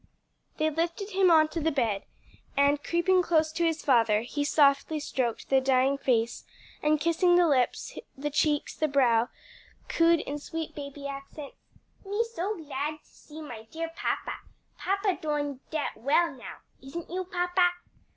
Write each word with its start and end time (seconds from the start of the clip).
They 0.57 0.71
lifted 0.71 1.11
him 1.11 1.29
on 1.29 1.47
to 1.49 1.59
the 1.59 1.69
bed, 1.69 2.05
and 2.57 2.83
creeping 2.83 3.21
close 3.21 3.51
to 3.51 3.63
his 3.63 3.85
father, 3.85 4.21
he 4.21 4.43
softly 4.43 4.99
stroked 4.99 5.47
the 5.49 5.61
dying 5.61 5.95
face, 5.99 6.43
and 6.81 6.99
kissing 6.99 7.35
the 7.35 7.47
lips, 7.47 7.99
the 8.17 8.31
cheeks, 8.31 8.73
the 8.73 8.87
brow, 8.87 9.29
cooed 9.89 10.21
in 10.21 10.39
sweet 10.39 10.73
baby 10.73 11.05
accents, 11.05 11.57
"Me 12.03 12.23
so 12.33 12.57
glad 12.57 12.95
to 13.03 13.09
see 13.11 13.43
my 13.43 13.67
dear 13.69 13.91
papa. 13.95 14.37
Papa 14.79 15.19
doin' 15.21 15.59
det 15.69 15.91
well 15.95 16.31
now. 16.35 16.61
Isn't 16.81 17.07
you, 17.11 17.25
papa?" 17.25 17.69